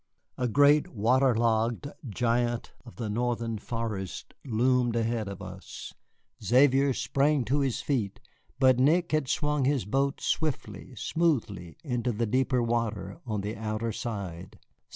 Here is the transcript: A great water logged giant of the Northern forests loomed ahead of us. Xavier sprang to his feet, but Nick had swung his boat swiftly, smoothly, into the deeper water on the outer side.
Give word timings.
A 0.35 0.47
great 0.47 0.87
water 0.87 1.35
logged 1.35 1.85
giant 2.09 2.73
of 2.87 2.95
the 2.95 3.07
Northern 3.07 3.59
forests 3.59 4.25
loomed 4.43 4.95
ahead 4.95 5.27
of 5.27 5.43
us. 5.43 5.93
Xavier 6.43 6.91
sprang 6.91 7.45
to 7.45 7.59
his 7.59 7.81
feet, 7.81 8.19
but 8.59 8.79
Nick 8.79 9.11
had 9.11 9.27
swung 9.27 9.65
his 9.65 9.85
boat 9.85 10.19
swiftly, 10.19 10.95
smoothly, 10.95 11.77
into 11.83 12.11
the 12.11 12.25
deeper 12.25 12.63
water 12.63 13.19
on 13.27 13.41
the 13.41 13.55
outer 13.55 13.91
side. 13.91 14.57